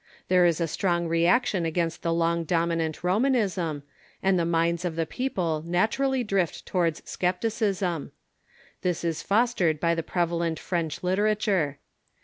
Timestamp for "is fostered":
9.03-9.79